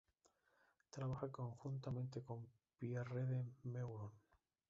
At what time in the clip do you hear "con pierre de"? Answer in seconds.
2.23-3.45